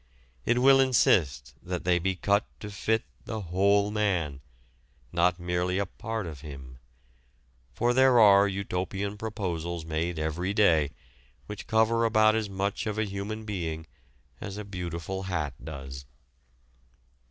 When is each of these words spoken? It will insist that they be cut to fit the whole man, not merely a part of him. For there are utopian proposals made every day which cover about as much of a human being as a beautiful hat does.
It 0.47 0.57
will 0.57 0.79
insist 0.79 1.53
that 1.61 1.83
they 1.83 1.99
be 1.99 2.15
cut 2.15 2.47
to 2.59 2.71
fit 2.71 3.03
the 3.25 3.39
whole 3.41 3.91
man, 3.91 4.41
not 5.13 5.39
merely 5.39 5.77
a 5.77 5.85
part 5.85 6.25
of 6.25 6.41
him. 6.41 6.79
For 7.71 7.93
there 7.93 8.19
are 8.19 8.47
utopian 8.47 9.15
proposals 9.15 9.85
made 9.85 10.17
every 10.17 10.55
day 10.55 10.89
which 11.45 11.67
cover 11.67 12.03
about 12.03 12.33
as 12.33 12.49
much 12.49 12.87
of 12.87 12.97
a 12.97 13.03
human 13.05 13.45
being 13.45 13.85
as 14.39 14.57
a 14.57 14.65
beautiful 14.65 15.21
hat 15.29 15.53
does. 15.63 16.07